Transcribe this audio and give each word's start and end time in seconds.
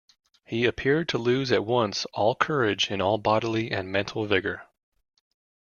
He 0.47 0.65
appeared 0.65 1.07
to 1.09 1.19
lose 1.19 1.51
at 1.51 1.63
once 1.63 2.05
all 2.05 2.33
courage 2.33 2.89
and 2.89 3.03
all 3.03 3.19
bodily 3.19 3.69
and 3.69 3.91
mental 3.91 4.25
vigour. 4.25 4.63